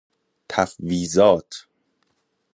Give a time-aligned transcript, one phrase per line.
[0.49, 1.65] تفویضات